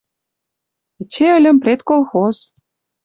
[1.01, 2.35] Эче ыльым предколхоз.